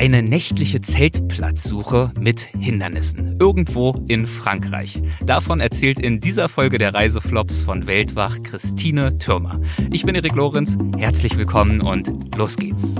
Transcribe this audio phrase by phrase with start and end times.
[0.00, 3.36] Eine nächtliche Zeltplatzsuche mit Hindernissen.
[3.40, 5.02] Irgendwo in Frankreich.
[5.26, 9.60] Davon erzählt in dieser Folge der Reiseflops von Weltwach Christine Türmer.
[9.90, 12.94] Ich bin Erik Lorenz, herzlich willkommen und los geht's.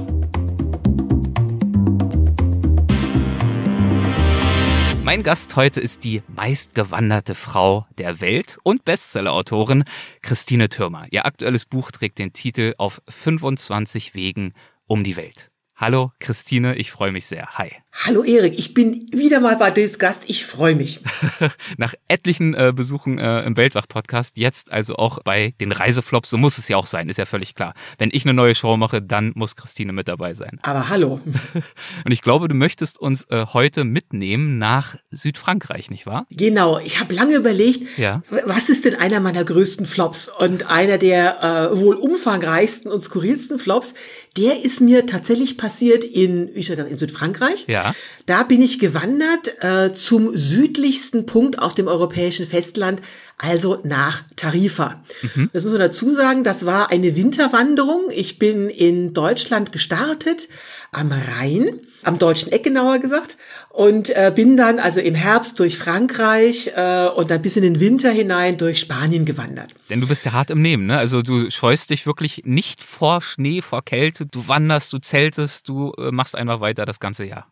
[5.04, 9.84] Mein Gast heute ist die meistgewanderte Frau der Welt und Bestsellerautorin
[10.20, 11.06] Christine Türmer.
[11.12, 14.52] Ihr aktuelles Buch trägt den Titel Auf 25 Wegen
[14.88, 15.52] um die Welt.
[15.80, 17.56] Hallo Christine, ich freue mich sehr.
[17.56, 17.70] Hi.
[18.06, 20.22] Hallo Erik, ich bin wieder mal bei dir Gast.
[20.26, 21.00] Ich freue mich.
[21.78, 26.58] Nach etlichen äh, Besuchen äh, im Weltwach-Podcast, jetzt also auch bei den Reiseflops, so muss
[26.58, 27.74] es ja auch sein, ist ja völlig klar.
[27.98, 30.60] Wenn ich eine neue Show mache, dann muss Christine mit dabei sein.
[30.62, 31.20] Aber hallo.
[32.04, 36.26] Und ich glaube, du möchtest uns äh, heute mitnehmen nach Südfrankreich, nicht wahr?
[36.30, 38.22] Genau, ich habe lange überlegt, ja.
[38.46, 43.58] was ist denn einer meiner größten Flops und einer der äh, wohl umfangreichsten und skurrilsten
[43.58, 43.94] Flops,
[44.36, 47.66] der ist mir tatsächlich passiert in, wie schon gesagt, in Südfrankreich.
[47.66, 47.87] Ja.
[48.26, 53.00] Da bin ich gewandert äh, zum südlichsten Punkt auf dem europäischen Festland,
[53.38, 55.02] also nach Tarifa.
[55.22, 55.50] Mhm.
[55.52, 58.10] Das muss man dazu sagen, das war eine Winterwanderung.
[58.10, 60.48] Ich bin in Deutschland gestartet,
[60.92, 63.36] am Rhein, am deutschen Eck genauer gesagt,
[63.70, 67.80] und äh, bin dann also im Herbst durch Frankreich äh, und dann bis in den
[67.80, 69.74] Winter hinein durch Spanien gewandert.
[69.90, 70.98] Denn du bist ja hart im Nehmen, ne?
[70.98, 75.92] Also du scheust dich wirklich nicht vor Schnee, vor Kälte, du wanderst, du zeltest, du
[75.98, 77.46] äh, machst einfach weiter das ganze Jahr.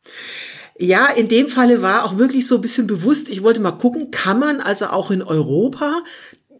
[0.78, 4.10] Ja, in dem Falle war auch wirklich so ein bisschen bewusst, ich wollte mal gucken,
[4.10, 6.02] kann man also auch in Europa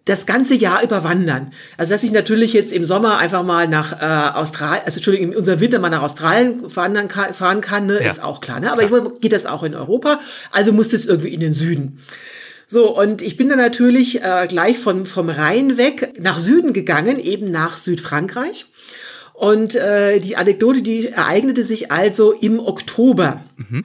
[0.07, 1.51] das ganze Jahr überwandern.
[1.77, 5.39] Also dass ich natürlich jetzt im Sommer einfach mal nach äh, Australien, also Entschuldigung, in
[5.39, 8.11] unserem Winter mal nach Australien fahren kann, fahren kann ne, ja.
[8.11, 8.61] ist auch klar.
[8.61, 8.73] Ne?
[8.73, 9.13] Aber klar.
[9.15, 10.21] ich geht das auch in Europa,
[10.53, 11.99] also muss das irgendwie in den Süden.
[12.69, 17.19] So, und ich bin dann natürlich äh, gleich von, vom Rhein weg nach Süden gegangen,
[17.19, 18.67] eben nach Südfrankreich.
[19.35, 23.45] Und äh, die Anekdote, die ereignete sich also im Oktober.
[23.57, 23.85] Mhm.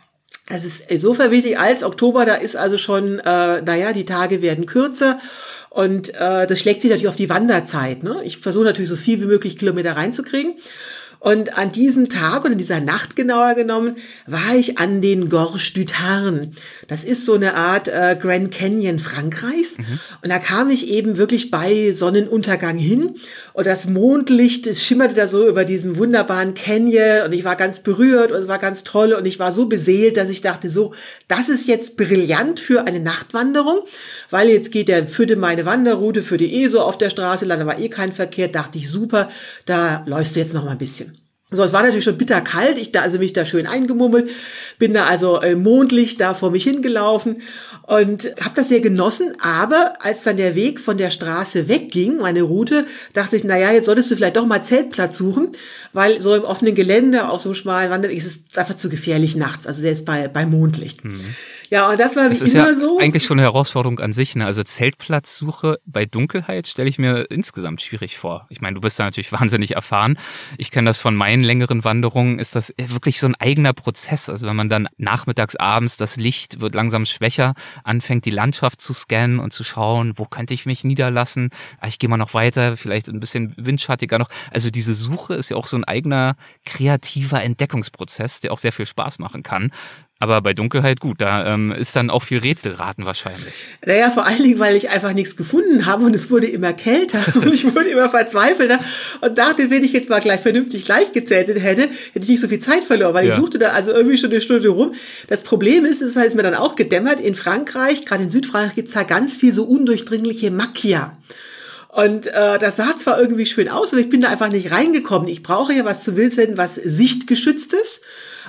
[0.49, 4.66] Es ist insofern wichtig, als Oktober, da ist also schon, äh, naja, die Tage werden
[4.66, 5.19] kürzer
[5.72, 8.04] und äh, das schlägt sich natürlich auf die Wanderzeit.
[8.04, 8.21] Ne?
[8.26, 10.55] Ich versuche natürlich so viel wie möglich Kilometer reinzukriegen.
[11.21, 13.95] Und an diesem Tag oder in dieser Nacht genauer genommen,
[14.26, 16.54] war ich an den Gorges du Tarn.
[16.87, 19.77] Das ist so eine Art äh, Grand Canyon Frankreichs.
[19.77, 19.99] Mhm.
[20.23, 23.17] Und da kam ich eben wirklich bei Sonnenuntergang hin.
[23.54, 27.27] Und das Mondlicht, es schimmerte da so über diesem wunderbaren Canyon.
[27.27, 29.14] Und ich war ganz berührt und es war ganz toll.
[29.14, 30.95] Und ich war so beseelt, dass ich dachte, so,
[31.27, 33.81] das ist jetzt brillant für eine Nachtwanderung.
[34.31, 37.77] Weil jetzt geht der, führte meine Wanderroute, führte eh so auf der Straße, da war
[37.77, 38.48] eh kein Verkehr.
[38.48, 39.30] Dachte ich, super,
[39.67, 41.11] da läufst du jetzt noch mal ein bisschen.
[41.54, 42.78] So, es war natürlich schon bitterkalt.
[42.78, 44.30] Ich da also mich da schön eingemummelt,
[44.80, 47.42] bin da also äh, mondlich da vor mich hingelaufen
[47.84, 49.34] und habe das sehr genossen.
[49.42, 53.72] Aber als dann der Weg von der Straße wegging, meine Route, dachte ich, na ja,
[53.73, 55.52] jetzt solltest du vielleicht doch mal Zeltplatz suchen,
[55.92, 59.36] weil so im offenen Gelände auf so einem schmalen Wanderweg ist es einfach zu gefährlich
[59.36, 59.67] nachts.
[59.67, 61.04] Also selbst bei bei Mondlicht.
[61.04, 61.20] Mhm.
[61.70, 63.00] Ja, und das war das ist immer ja so.
[63.00, 64.36] Eigentlich schon eine Herausforderung an sich.
[64.36, 64.45] Ne?
[64.45, 68.45] Also Zeltplatzsuche bei Dunkelheit stelle ich mir insgesamt schwierig vor.
[68.50, 70.17] Ich meine, du bist da natürlich wahnsinnig erfahren.
[70.58, 74.30] Ich kenne das von meinen längeren Wanderungen, ist das wirklich so ein eigener Prozess.
[74.30, 77.54] Also wenn man dann nachmittags, abends, das Licht wird langsam schwächer,
[77.84, 81.50] anfängt die Landschaft zu scannen und zu schauen, wo könnte ich mich niederlassen?
[81.80, 84.30] Ah, ich gehe mal noch weiter, vielleicht ein bisschen windschattiger noch.
[84.52, 86.36] Also diese Suche ist ja auch so ein eigener
[86.66, 89.72] kreativer Entdeckungsprozess, der auch sehr viel Spaß machen kann.
[90.21, 93.54] Aber bei Dunkelheit gut, da ähm, ist dann auch viel Rätselraten wahrscheinlich.
[93.83, 97.23] Naja, vor allen Dingen, weil ich einfach nichts gefunden habe und es wurde immer kälter
[97.33, 98.80] und ich wurde immer verzweifelter
[99.21, 102.60] und dachte, wenn ich jetzt mal gleich vernünftig gleichgezeltet hätte, hätte ich nicht so viel
[102.60, 103.31] Zeit verloren, weil ja.
[103.31, 104.93] ich suchte da also irgendwie schon eine Stunde rum.
[105.27, 108.93] Das Problem ist, das heißt mir dann auch gedämmert, in Frankreich, gerade in Südfrankreich, gibt's
[108.93, 111.17] da ganz viel so undurchdringliche Macchia.
[111.87, 115.27] Und äh, das sah zwar irgendwie schön aus, aber ich bin da einfach nicht reingekommen.
[115.27, 118.02] Ich brauche ja was zu Wildsenden, was sichtgeschütztes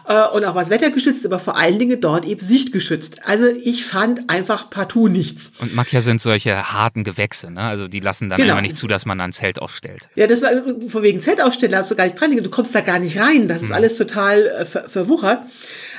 [0.07, 3.27] äh, und auch was wettergeschützt, aber vor allen Dingen dort eben sichtgeschützt.
[3.27, 5.53] Also ich fand einfach partout nichts.
[5.59, 7.61] Und Macchia sind solche harten Gewächse, ne?
[7.61, 8.53] Also die lassen dann genau.
[8.53, 10.09] einfach nicht zu, dass man ein Zelt aufstellt.
[10.15, 10.51] Ja, das war
[10.89, 13.19] von wegen Zelt aufstellen, da hast du gar nicht dran, du kommst da gar nicht
[13.19, 13.49] rein.
[13.49, 13.75] Das ist hm.
[13.75, 15.43] alles total äh, ver verwuchert.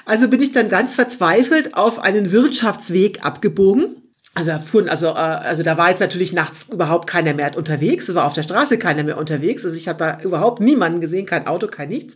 [0.06, 4.03] Also bin ich dann ganz verzweifelt auf einen Wirtschaftsweg abgebogen.
[4.36, 8.10] Also da fuhren, also, äh, also da war jetzt natürlich nachts überhaupt keiner mehr unterwegs.
[8.10, 9.64] Es war auf der Straße keiner mehr unterwegs.
[9.64, 12.16] Also ich habe da überhaupt niemanden gesehen, kein Auto, kein nichts.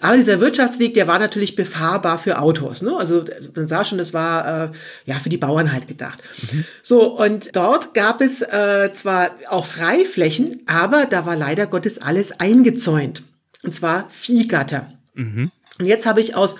[0.00, 2.82] Aber dieser Wirtschaftsweg, der war natürlich befahrbar für Autos.
[2.82, 2.96] Ne?
[2.96, 3.24] Also
[3.54, 4.70] man sah schon, das war äh,
[5.06, 6.22] ja für die Bauern halt gedacht.
[6.50, 6.64] Mhm.
[6.82, 12.32] So, und dort gab es äh, zwar auch Freiflächen, aber da war leider Gottes alles
[12.38, 13.24] eingezäunt.
[13.62, 14.90] Und zwar Viehgatter.
[15.14, 15.50] Mhm.
[15.78, 16.56] Und jetzt habe ich aus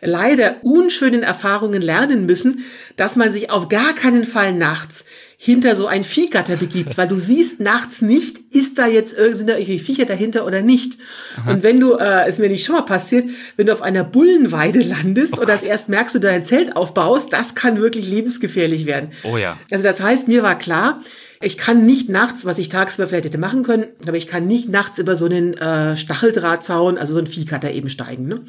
[0.00, 2.64] leider unschönen Erfahrungen lernen müssen,
[2.96, 5.04] dass man sich auf gar keinen Fall nachts
[5.42, 9.54] hinter so ein Viehgatter begibt, weil du siehst nachts nicht, ist da jetzt sind da
[9.56, 10.98] irgendwie Viecher dahinter oder nicht.
[11.38, 11.52] Aha.
[11.52, 14.80] Und wenn du, äh, ist mir nicht schon mal passiert, wenn du auf einer Bullenweide
[14.80, 19.12] landest oh oder erst merkst du dein Zelt aufbaust, das kann wirklich lebensgefährlich werden.
[19.22, 19.56] Oh ja.
[19.70, 21.00] Also das heißt, mir war klar,
[21.40, 24.68] ich kann nicht nachts, was ich tagsüber vielleicht hätte machen können, aber ich kann nicht
[24.68, 28.28] nachts über so einen äh, Stacheldrahtzaun, also so einen Viehkatter eben steigen.
[28.28, 28.42] Ne?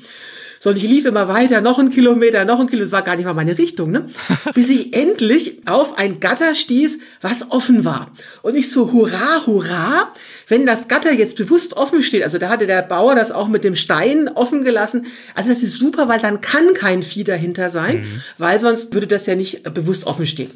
[0.63, 3.15] So, und ich lief immer weiter, noch ein Kilometer, noch ein Kilometer, es war gar
[3.15, 4.05] nicht mal meine Richtung, ne?
[4.53, 8.11] Bis ich endlich auf ein Gatter stieß, was offen war.
[8.43, 10.13] Und ich so, hurra, hurra,
[10.47, 13.63] wenn das Gatter jetzt bewusst offen steht, also da hatte der Bauer das auch mit
[13.63, 18.01] dem Stein offen gelassen, also das ist super, weil dann kann kein Vieh dahinter sein,
[18.01, 18.21] mhm.
[18.37, 20.51] weil sonst würde das ja nicht bewusst offen stehen.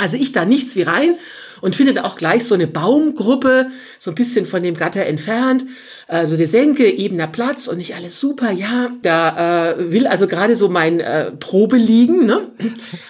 [0.00, 1.14] Also ich da nichts wie rein
[1.60, 5.66] und finde da auch gleich so eine Baumgruppe, so ein bisschen von dem Gatter entfernt,
[6.08, 8.50] äh, so die Senke, ebener Platz und nicht alles super.
[8.50, 12.48] Ja, da äh, will also gerade so mein äh, Probe liegen, ne?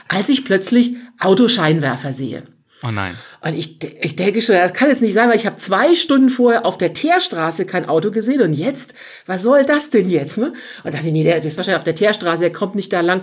[0.09, 2.43] als ich plötzlich Autoscheinwerfer sehe.
[2.83, 3.15] Oh nein.
[3.43, 6.31] Und ich, ich denke schon, das kann jetzt nicht sein, weil ich habe zwei Stunden
[6.31, 8.95] vorher auf der Teerstraße kein Auto gesehen und jetzt,
[9.27, 10.39] was soll das denn jetzt?
[10.39, 10.55] Ne?
[10.83, 13.23] Und dachte, nee, der ist wahrscheinlich auf der Teerstraße, der kommt nicht da lang.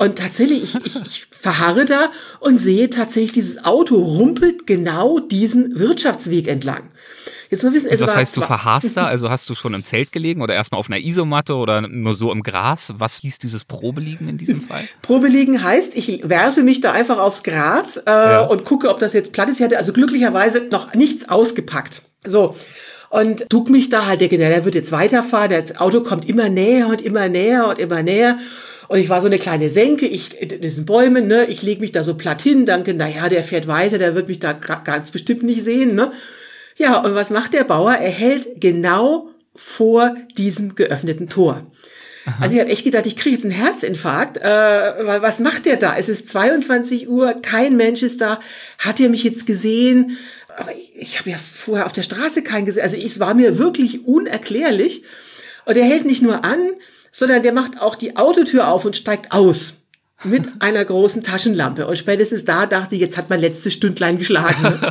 [0.00, 5.78] Und tatsächlich, ich, ich, ich verharre da und sehe tatsächlich, dieses Auto rumpelt genau diesen
[5.78, 6.88] Wirtschaftsweg entlang.
[7.50, 9.06] Jetzt mal wissen, es Was heißt, du verharrst da?
[9.10, 12.32] Also hast du schon im Zelt gelegen oder erstmal auf einer Isomatte oder nur so
[12.32, 12.94] im Gras?
[12.96, 14.88] Was hieß dieses Probeliegen in diesem Fall?
[15.02, 18.40] Probeliegen heißt, ich werfe mich da einfach aufs Gras äh, ja.
[18.40, 19.58] und gucke, ob das jetzt platt ist.
[19.58, 22.00] Ich hatte also glücklicherweise noch nichts ausgepackt.
[22.26, 22.56] So.
[23.10, 26.86] Und duck mich da halt, denke, der wird jetzt weiterfahren, das Auto kommt immer näher
[26.86, 28.38] und immer näher und immer näher.
[28.86, 31.90] Und ich war so eine kleine Senke, ich, in diesen Bäumen, ne, ich lege mich
[31.90, 35.10] da so platt hin, danke, na ja, der fährt weiter, der wird mich da ganz
[35.10, 36.12] bestimmt nicht sehen, ne.
[36.76, 37.92] Ja, und was macht der Bauer?
[37.92, 41.66] Er hält genau vor diesem geöffneten Tor.
[42.26, 42.42] Aha.
[42.42, 45.96] Also ich habe echt gedacht, ich kriege jetzt einen Herzinfarkt, äh, was macht der da?
[45.96, 48.40] Es ist 22 Uhr, kein Mensch ist da.
[48.78, 50.18] Hat er mich jetzt gesehen?
[50.58, 52.82] Aber ich, ich habe ja vorher auf der Straße keinen gesehen.
[52.82, 55.04] Also es war mir wirklich unerklärlich.
[55.64, 56.70] Und er hält nicht nur an,
[57.10, 59.79] sondern der macht auch die Autotür auf und steigt aus
[60.24, 61.86] mit einer großen Taschenlampe.
[61.86, 64.80] Und spätestens da dachte ich, jetzt hat mein letztes Stündlein geschlagen.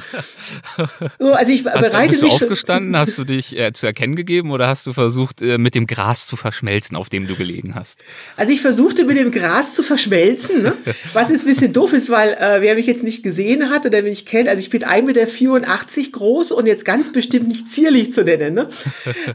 [1.20, 2.32] So, also ich bereite hast, bist mich.
[2.32, 2.98] Bist du aufgestanden?
[2.98, 6.26] Hast du dich äh, zu erkennen gegeben oder hast du versucht, äh, mit dem Gras
[6.26, 8.04] zu verschmelzen, auf dem du gelegen hast?
[8.36, 10.74] Also ich versuchte mit dem Gras zu verschmelzen, ne?
[11.14, 14.02] was jetzt ein bisschen doof ist, weil äh, wer mich jetzt nicht gesehen hat oder
[14.02, 18.24] mich kennt, also ich bin 1,84 Meter groß und jetzt ganz bestimmt nicht zierlich zu
[18.24, 18.56] nennen.
[18.56, 18.70] Ne?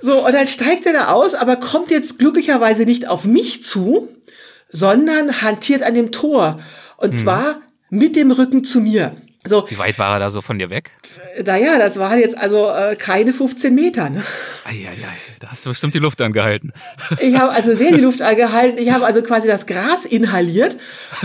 [0.00, 4.08] So, und dann steigt er da aus, aber kommt jetzt glücklicherweise nicht auf mich zu,
[4.74, 6.58] sondern hantiert an dem Tor.
[6.98, 7.18] Und hm.
[7.18, 7.60] zwar
[7.90, 9.16] mit dem Rücken zu mir.
[9.46, 10.92] So, Wie weit war er da so von dir weg?
[11.44, 14.08] Naja, das waren jetzt also äh, keine 15 Meter.
[14.08, 14.22] Ne?
[14.64, 14.94] Eieiei,
[15.38, 16.72] da hast du bestimmt die Luft angehalten.
[17.20, 18.78] Ich habe also sehr die Luft angehalten.
[18.78, 20.78] Ich habe also quasi das Gras inhaliert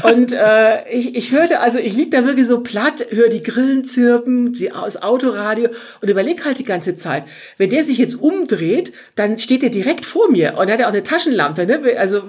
[0.03, 3.85] und äh, ich, ich hörte, also ich lieg da wirklich so platt, höre die Grillen
[3.85, 5.69] zirpen, die, das Autoradio
[6.01, 7.23] und überleg halt die ganze Zeit,
[7.57, 10.91] wenn der sich jetzt umdreht, dann steht er direkt vor mir und hat ja auch
[10.91, 11.65] eine Taschenlampe.
[11.65, 11.81] Ne?
[11.97, 12.23] Also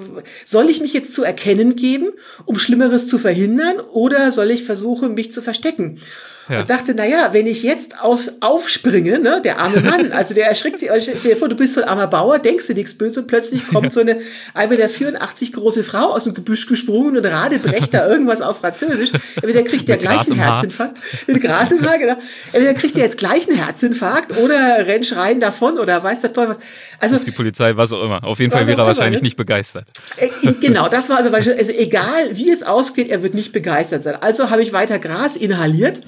[0.44, 2.10] soll ich mich jetzt zu erkennen geben,
[2.44, 5.79] um Schlimmeres zu verhindern oder soll ich versuchen, mich zu verstecken?
[5.80, 6.00] Erschrecken.
[6.48, 6.60] Ja.
[6.60, 10.48] Und dachte, na ja, wenn ich jetzt aus, aufspringe, ne, der arme Mann, also der
[10.48, 13.20] erschreckt sich, stell dir vor, du bist so ein armer Bauer, denkst du nichts böse
[13.20, 14.18] und plötzlich kommt so eine
[14.56, 19.12] 1,84 große Frau aus dem Gebüsch gesprungen und radebrecht da irgendwas auf Französisch.
[19.36, 20.98] Entweder kriegt der gleich einen Herzinfarkt,
[21.28, 22.16] mit Gras im Haar, genau.
[22.52, 26.56] Entweder kriegt der jetzt gleich einen Herzinfarkt oder rennt schreien davon oder weiß der Teufel
[26.56, 26.58] was.
[26.98, 28.24] Also, Auf die Polizei, was auch immer.
[28.24, 29.26] Auf jeden Fall wäre er wahrscheinlich ne?
[29.26, 29.86] nicht begeistert.
[30.16, 30.28] Äh,
[30.60, 34.16] genau, das war also, also egal wie es ausgeht, er wird nicht begeistert sein.
[34.20, 35.36] Also habe ich weiter Gras
[35.70, 36.02] inhaliert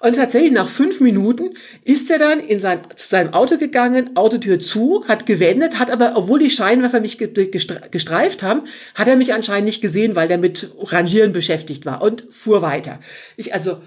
[0.00, 1.50] und tatsächlich nach fünf Minuten
[1.84, 6.12] ist er dann in sein, zu seinem Auto gegangen, Autotür zu, hat gewendet, hat aber,
[6.14, 8.62] obwohl die Scheinwerfer mich gestreift haben,
[8.94, 13.00] hat er mich anscheinend nicht gesehen, weil er mit Rangieren beschäftigt war und fuhr weiter.
[13.36, 13.78] Ich also,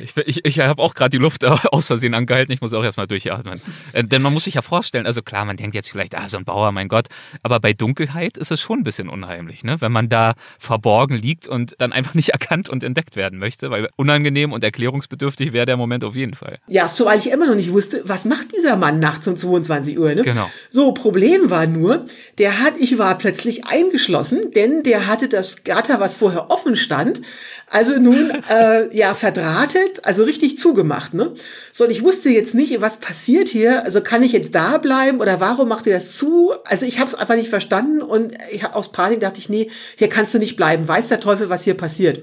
[0.00, 2.52] ich, ich, ich habe auch gerade die Luft aus Versehen angehalten.
[2.52, 3.60] Ich muss auch erstmal durchatmen.
[3.92, 6.38] Äh, denn man muss sich ja vorstellen, also klar, man denkt jetzt vielleicht, ah, so
[6.38, 7.06] ein Bauer, mein Gott.
[7.42, 9.80] Aber bei Dunkelheit ist es schon ein bisschen unheimlich, ne?
[9.80, 13.70] Wenn man da verborgen liegt und dann einfach nicht erkannt und entdeckt werden möchte.
[13.70, 16.58] Weil unangenehm und erklärungsbedürftig wäre der Moment auf jeden Fall.
[16.68, 20.14] Ja, zumal ich immer noch nicht wusste, was macht dieser Mann nachts um 22 Uhr,
[20.14, 20.22] ne?
[20.22, 20.50] Genau.
[20.68, 22.06] So, Problem war nur,
[22.38, 27.20] der hat, ich war plötzlich eingeschlossen, denn der hatte das Gatter, was vorher offen stand,
[27.68, 31.32] also nun, äh, ja, verdrahtet, also richtig zugemacht, ne?
[31.72, 33.84] So, und ich wusste jetzt nicht, was passiert hier.
[33.84, 36.52] Also kann ich jetzt da bleiben oder warum macht ihr das zu?
[36.64, 40.08] Also ich habe es einfach nicht verstanden und ich, aus Panik dachte ich, nee, hier
[40.08, 40.86] kannst du nicht bleiben.
[40.86, 42.22] Weiß der Teufel, was hier passiert.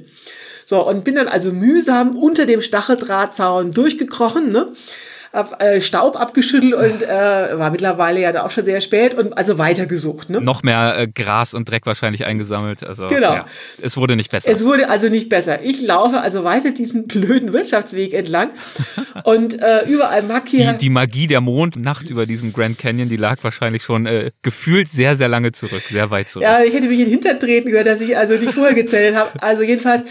[0.66, 4.74] So, und bin dann also mühsam unter dem Stacheldrahtzaun durchgekrochen, ne?
[5.38, 9.38] Hab äh, Staub abgeschüttelt und äh, war mittlerweile ja da auch schon sehr spät und
[9.38, 10.30] also weitergesucht.
[10.30, 10.42] Ne?
[10.42, 12.84] Noch mehr äh, Gras und Dreck wahrscheinlich eingesammelt.
[12.84, 13.34] Also genau.
[13.34, 13.46] Ja,
[13.82, 14.52] es wurde nicht besser.
[14.52, 15.64] Es wurde also nicht besser.
[15.64, 18.50] Ich laufe also weiter diesen blöden Wirtschaftsweg entlang
[19.24, 20.74] und äh, überall Macchia.
[20.74, 24.90] Die, die Magie der Mondnacht über diesem Grand Canyon, die lag wahrscheinlich schon äh, gefühlt
[24.90, 26.48] sehr, sehr lange zurück, sehr weit zurück.
[26.48, 29.16] Ja, ich hätte mich in den Hintern treten gehört, dass ich also nicht vorher gezählt
[29.16, 29.30] habe.
[29.40, 30.04] Also jedenfalls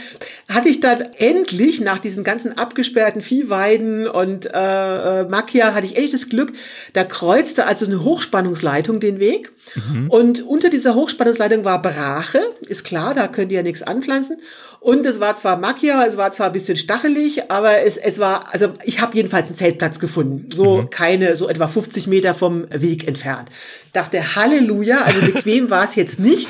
[0.49, 5.97] hatte ich dann endlich nach diesen ganzen abgesperrten Viehweiden und äh, äh Macchia hatte ich
[5.97, 6.53] echt das Glück,
[6.93, 9.53] da kreuzte also eine Hochspannungsleitung den Weg.
[9.75, 10.11] Mhm.
[10.11, 14.39] Und unter dieser Hochspannungsleitung war Brache, ist klar, da könnt ihr ja nichts anpflanzen.
[14.81, 18.53] Und es war zwar Macchia, es war zwar ein bisschen stachelig, aber es, es war,
[18.53, 20.49] also ich habe jedenfalls einen Zeltplatz gefunden.
[20.55, 20.91] So mhm.
[20.91, 23.49] keine, so etwa 50 Meter vom Weg entfernt.
[23.93, 26.49] dachte, Halleluja, also bequem war es jetzt nicht.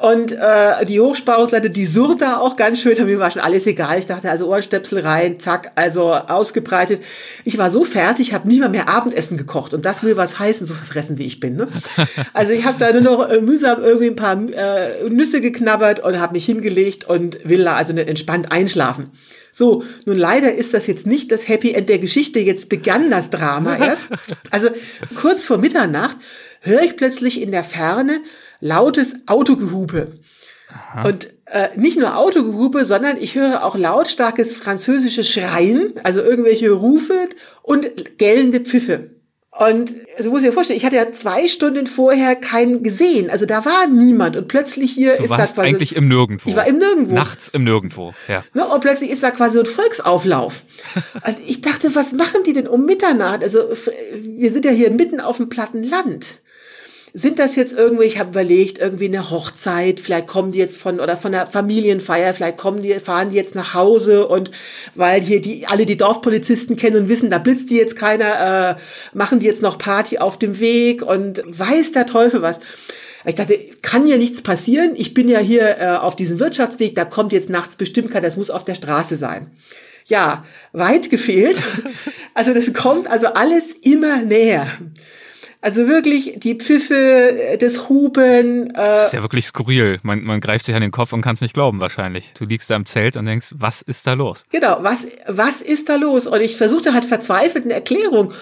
[0.00, 3.98] Und äh, die Hochspannungsleitung, die surrt da auch ganz schön, mir war schon alles egal.
[3.98, 7.02] Ich dachte, also Ohrenstöpsel rein, zack, also ausgebreitet.
[7.44, 9.74] Ich war so fertig, habe nicht mal mehr Abendessen gekocht.
[9.74, 11.56] Und das will was heißen, so verfressen wie ich bin.
[11.56, 11.68] Ne?
[12.32, 16.20] Also ich habe da nur noch äh, mühsam irgendwie ein paar äh, Nüsse geknabbert und
[16.20, 19.10] habe mich hingelegt und will da also nicht entspannt einschlafen.
[19.52, 22.38] So, nun leider ist das jetzt nicht das Happy End der Geschichte.
[22.38, 24.04] Jetzt begann das Drama erst.
[24.50, 24.68] Also
[25.16, 26.16] kurz vor Mitternacht
[26.60, 28.20] höre ich plötzlich in der Ferne
[28.60, 30.12] lautes Autogehupe.
[30.68, 31.08] Aha.
[31.08, 37.28] Und äh, nicht nur Autogehupe, sondern ich höre auch lautstarkes französisches Schreien, also irgendwelche Rufe
[37.62, 39.10] und gellende Pfiffe.
[39.58, 43.28] Und so muss ich mir vorstellen, ich hatte ja zwei Stunden vorher keinen gesehen.
[43.28, 44.36] Also da war niemand.
[44.36, 45.68] Und plötzlich hier du ist warst das quasi.
[45.68, 46.50] eigentlich im Nirgendwo.
[46.50, 47.14] Ich war im Nirgendwo.
[47.14, 48.44] Nachts im Nirgendwo, ja.
[48.54, 50.62] Ne, und plötzlich ist da quasi so ein Volksauflauf.
[51.22, 53.42] also ich dachte, was machen die denn um Mitternacht?
[53.42, 53.70] Also
[54.22, 56.40] wir sind ja hier mitten auf dem platten Land
[57.12, 61.00] sind das jetzt irgendwie, ich habe überlegt, irgendwie eine Hochzeit, vielleicht kommen die jetzt von
[61.00, 64.50] oder von der Familienfeier, vielleicht kommen die, fahren die jetzt nach Hause und
[64.94, 69.16] weil hier die alle die Dorfpolizisten kennen und wissen, da blitzt die jetzt keiner, äh,
[69.16, 72.60] machen die jetzt noch Party auf dem Weg und weiß der Teufel was.
[73.24, 74.92] Ich dachte, kann ja nichts passieren.
[74.94, 78.36] Ich bin ja hier äh, auf diesem Wirtschaftsweg, da kommt jetzt nachts bestimmt keiner, das
[78.36, 79.50] muss auf der Straße sein.
[80.06, 81.60] Ja, weit gefehlt.
[82.34, 84.68] Also das kommt also alles immer näher.
[85.60, 88.70] Also wirklich die Pfiffe, äh, das Huben.
[88.70, 89.98] Äh das ist ja wirklich skurril.
[90.02, 92.32] Man, man greift sich an den Kopf und kann es nicht glauben wahrscheinlich.
[92.38, 94.44] Du liegst da im Zelt und denkst, was ist da los?
[94.50, 96.28] Genau, was, was ist da los?
[96.28, 98.32] Und ich versuchte halt verzweifelt eine Erklärung.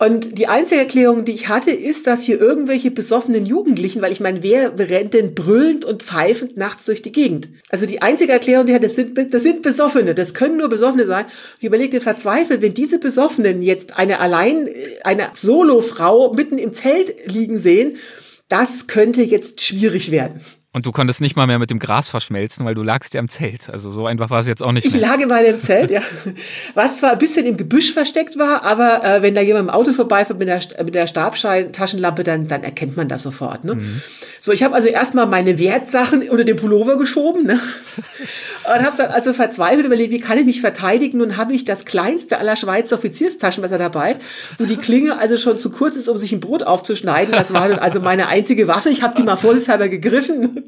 [0.00, 4.20] Und die einzige Erklärung, die ich hatte, ist, dass hier irgendwelche besoffenen Jugendlichen, weil ich
[4.20, 7.50] meine, wer rennt denn brüllend und pfeifend nachts durch die Gegend?
[7.68, 11.04] Also die einzige Erklärung, die hat, das sind, das sind Besoffene, das können nur Besoffene
[11.04, 11.26] sein.
[11.58, 14.70] Ich überlegte verzweifelt, wenn diese Besoffenen jetzt eine allein,
[15.04, 17.98] eine Solo-Frau mitten im Zelt liegen sehen,
[18.48, 20.40] das könnte jetzt schwierig werden.
[20.72, 23.28] Und du konntest nicht mal mehr mit dem Gras verschmelzen, weil du lagst ja im
[23.28, 23.68] Zelt.
[23.68, 24.94] Also so einfach war es jetzt auch nicht mehr.
[24.94, 26.00] Ich lag mal im Zelt, ja.
[26.74, 29.92] Was zwar ein bisschen im Gebüsch versteckt war, aber äh, wenn da jemand im Auto
[29.92, 33.64] vorbeifährt mit der, mit der Stabschein-Taschenlampe, dann, dann erkennt man das sofort.
[33.64, 33.74] Ne?
[33.74, 34.00] Mhm.
[34.40, 37.58] So, ich habe also erstmal meine Wertsachen unter den Pullover geschoben ne?
[38.72, 41.18] und habe dann also verzweifelt überlegt, wie kann ich mich verteidigen.
[41.18, 44.18] Nun habe ich das kleinste aller Schweizer Offizierstaschenmesser dabei,
[44.56, 47.32] wo die Klinge also schon zu kurz ist, um sich ein Brot aufzuschneiden.
[47.32, 48.90] Das war dann also meine einzige Waffe.
[48.90, 50.59] Ich habe die mal vorsichtshalber gegriffen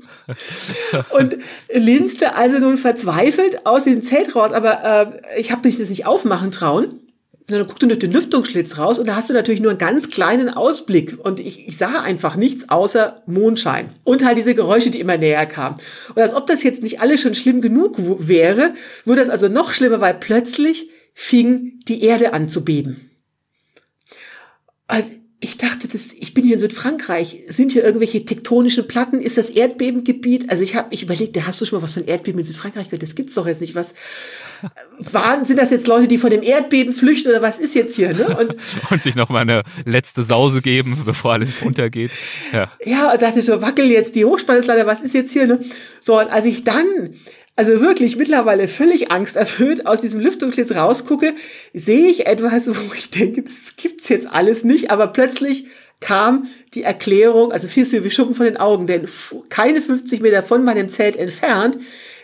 [1.19, 1.37] und
[1.73, 6.07] linste also nun verzweifelt aus dem Zelt raus, aber äh, ich habe mich das nicht
[6.07, 7.01] aufmachen trauen.
[7.49, 10.11] Und dann guckte durch den Lüftungsschlitz raus und da hast du natürlich nur einen ganz
[10.11, 15.01] kleinen Ausblick und ich, ich sah einfach nichts außer Mondschein und halt diese Geräusche, die
[15.01, 15.77] immer näher kamen.
[16.15, 19.73] Und als ob das jetzt nicht alles schon schlimm genug wäre, wurde das also noch
[19.73, 23.11] schlimmer, weil plötzlich fing die Erde an zu beben.
[24.87, 25.11] Also
[25.45, 27.41] ich dachte, das, ich bin hier in Südfrankreich.
[27.49, 29.21] Sind hier irgendwelche tektonischen Platten?
[29.21, 30.49] Ist das Erdbebengebiet?
[30.49, 33.03] Also ich habe mich überlegt, hast du schon mal was von Erdbeben in Südfrankreich gehört?
[33.03, 33.75] Das gibt's doch jetzt nicht.
[33.75, 33.93] Was
[35.13, 38.15] waren, sind das jetzt Leute, die von dem Erdbeben flüchten oder was ist jetzt hier?
[38.15, 38.37] Ne?
[38.39, 38.57] Und,
[38.91, 42.13] und sich noch mal eine letzte Sause geben, bevor alles runtergeht.
[42.53, 45.49] Ja, ja und dachte so, wackel jetzt die Hochspannungsleiter, was ist jetzt hier?
[45.49, 45.65] Ne?
[45.99, 47.17] So, und als ich dann
[47.57, 51.35] also wirklich mittlerweile völlig angsterfüllt aus diesem Lüftungsschlitz rausgucke,
[51.75, 55.67] sehe ich etwas, wo ich denke, das gibt's jetzt alles nicht, aber plötzlich
[56.01, 59.07] kam die Erklärung, also fiel es wie Schuppen von den Augen, denn
[59.49, 61.79] keine 50 Meter von meinem Zelt entfernt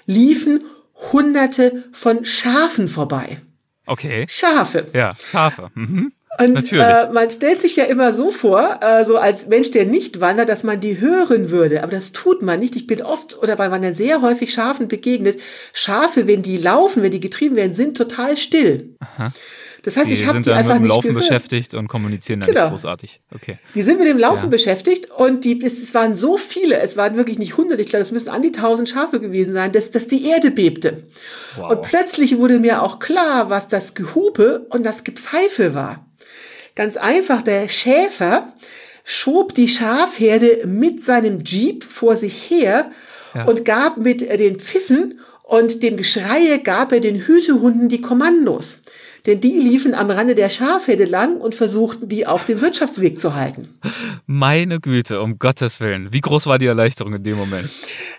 [0.06, 0.64] liefen
[1.12, 3.40] hunderte von Schafen vorbei.
[3.86, 4.26] Okay.
[4.28, 4.88] Schafe.
[4.92, 5.70] Ja, Schafe.
[5.74, 6.12] Mhm.
[6.40, 10.20] Und äh, man stellt sich ja immer so vor, äh, so als Mensch, der nicht
[10.20, 11.82] wandert, dass man die hören würde.
[11.82, 12.76] Aber das tut man nicht.
[12.76, 15.40] Ich bin oft oder bei Wandern sehr häufig Schafen begegnet.
[15.72, 18.94] Schafe, wenn die laufen, wenn die getrieben werden, sind total still.
[19.00, 19.32] Aha.
[19.82, 21.24] Das heißt, die ich habe die einfach mit dem nicht Laufen gehört.
[21.28, 22.62] beschäftigt und kommunizieren dann Genau.
[22.64, 23.20] nicht großartig.
[23.34, 23.58] Okay.
[23.74, 24.48] Die sind mit dem Laufen Ja.
[24.50, 28.02] beschäftigt und die, es, es waren so viele, es waren wirklich nicht hundert, ich glaube,
[28.02, 31.04] es müssen an die tausend Schafe gewesen sein, dass, dass die Erde bebte.
[31.56, 31.70] Wow.
[31.70, 36.04] Und plötzlich wurde mir auch klar, was das Gehupe und das Gepfeife war.
[36.78, 38.52] Ganz einfach, der Schäfer
[39.02, 42.92] schob die Schafherde mit seinem Jeep vor sich her
[43.34, 43.46] ja.
[43.46, 48.80] und gab mit den Pfiffen und dem Geschreie gab er den Hütehunden die Kommandos.
[49.26, 53.34] Denn die liefen am Rande der Schafherde lang und versuchten, die auf dem Wirtschaftsweg zu
[53.34, 53.80] halten.
[54.26, 56.12] Meine Güte, um Gottes Willen.
[56.12, 57.68] Wie groß war die Erleichterung in dem Moment?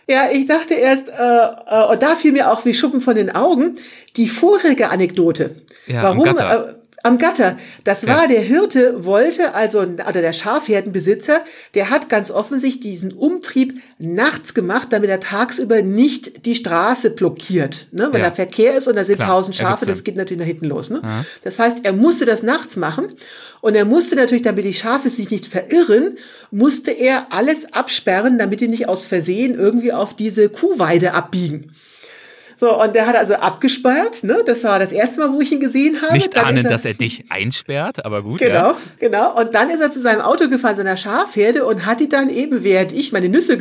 [0.05, 3.33] Ja, ich dachte erst, äh, äh, und da fiel mir auch wie Schuppen von den
[3.33, 3.77] Augen,
[4.17, 5.61] die vorherige Anekdote.
[5.87, 6.25] Ja, Warum?
[6.25, 7.57] Äh, am Gatter.
[7.83, 8.27] Das war ja.
[8.27, 11.41] der Hirte wollte, also oder der Schafherdenbesitzer,
[11.73, 17.87] der hat ganz offensichtlich diesen Umtrieb nachts gemacht, damit er tagsüber nicht die Straße blockiert.
[17.91, 18.09] Ne?
[18.11, 18.29] Wenn ja.
[18.29, 20.89] da Verkehr ist und da sind tausend Schafe, das geht natürlich nach hinten los.
[20.89, 21.01] Ne?
[21.03, 21.25] Ja.
[21.43, 23.09] Das heißt, er musste das nachts machen
[23.61, 26.17] und er musste natürlich, damit die Schafe sich nicht verirren,
[26.51, 31.73] musste er alles absperren, damit die nicht aus Versehen irgendwie auf diese Kuhweide abbiegen.
[32.59, 34.43] So, und der hat also abgesperrt, ne?
[34.45, 36.13] Das war das erste Mal, wo ich ihn gesehen habe.
[36.13, 38.39] Nicht ahnen, er, dass er dich einsperrt, aber gut.
[38.39, 38.77] Genau, ja.
[38.99, 39.39] genau.
[39.39, 42.61] Und dann ist er zu seinem Auto gefahren, seiner Schafherde, und hat die dann eben,
[42.65, 43.57] während ich meine Nüsse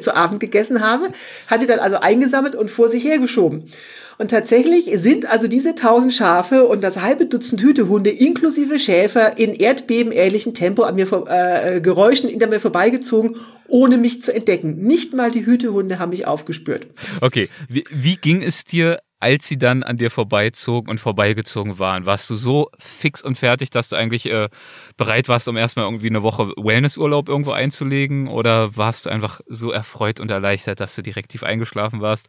[0.00, 1.10] zu Abend gegessen habe,
[1.46, 3.70] hat die dann also eingesammelt und vor sich hergeschoben.
[4.18, 9.54] Und tatsächlich sind also diese tausend Schafe und das halbe Dutzend Hütehunde inklusive Schäfer in
[9.54, 13.36] erdbebenähnlichem Tempo an mir äh, Geräuschen hinter mir vorbeigezogen,
[13.68, 14.78] ohne mich zu entdecken.
[14.78, 16.88] Nicht mal die Hütehunde haben mich aufgespürt.
[17.20, 22.06] Okay, wie, wie ging es dir als sie dann an dir vorbeizogen und vorbeigezogen waren,
[22.06, 24.48] warst du so fix und fertig, dass du eigentlich äh,
[24.96, 28.28] bereit warst, um erstmal irgendwie eine Woche Wellnessurlaub irgendwo einzulegen?
[28.28, 32.28] Oder warst du einfach so erfreut und erleichtert, dass du direkt tief eingeschlafen warst?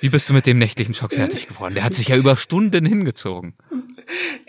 [0.00, 1.74] Wie bist du mit dem nächtlichen Schock fertig geworden?
[1.74, 3.54] Der hat sich ja über Stunden hingezogen.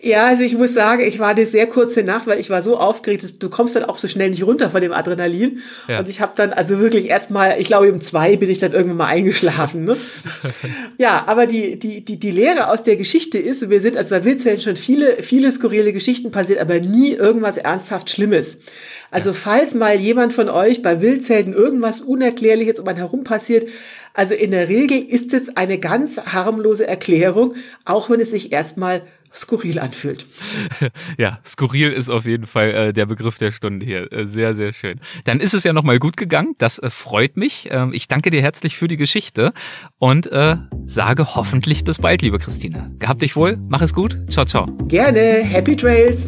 [0.01, 2.77] Ja, also ich muss sagen, ich war eine sehr kurze Nacht, weil ich war so
[2.77, 5.61] aufgeregt, du kommst dann auch so schnell nicht runter von dem Adrenalin.
[5.87, 5.99] Ja.
[5.99, 8.97] Und ich habe dann also wirklich erstmal, ich glaube um zwei bin ich dann irgendwann
[8.97, 9.85] mal eingeschlafen.
[9.85, 9.97] Ne?
[10.97, 14.23] ja, aber die, die, die, die Lehre aus der Geschichte ist, wir sind also bei
[14.25, 18.57] Wildzellen schon viele, viele skurrile Geschichten passiert, aber nie irgendwas ernsthaft Schlimmes.
[19.11, 19.35] Also ja.
[19.35, 23.67] falls mal jemand von euch bei Wildzelten irgendwas Unerklärliches um einen herum passiert,
[24.13, 29.03] also in der Regel ist es eine ganz harmlose Erklärung, auch wenn es sich erstmal
[29.33, 30.25] skurril anfühlt.
[31.17, 34.11] Ja, skurril ist auf jeden Fall äh, der Begriff der Stunde hier.
[34.11, 34.99] Äh, sehr, sehr schön.
[35.25, 36.53] Dann ist es ja nochmal gut gegangen.
[36.57, 37.69] Das äh, freut mich.
[37.71, 39.53] Ähm, ich danke dir herzlich für die Geschichte
[39.97, 42.85] und äh, sage hoffentlich bis bald, liebe Christine.
[42.99, 43.57] Gehabt dich wohl.
[43.69, 44.17] Mach es gut.
[44.29, 44.65] Ciao, ciao.
[44.87, 45.19] Gerne.
[45.43, 46.27] Happy Trails.